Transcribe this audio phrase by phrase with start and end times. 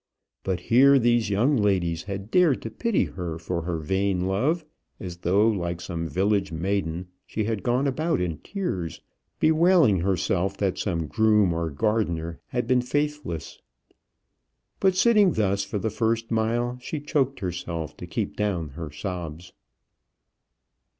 [0.43, 4.65] But here these young ladies had dared to pity her for her vain love,
[4.99, 9.01] as though, like some village maiden, she had gone about in tears
[9.39, 13.61] bewailing herself that some groom or gardener had been faithless.
[14.79, 19.53] But sitting thus for the first mile, she choked herself to keep down her sobs.